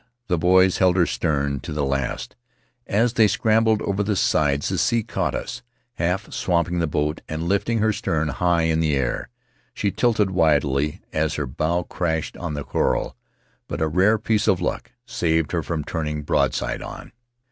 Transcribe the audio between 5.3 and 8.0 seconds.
us, half swamping the boat and lifting her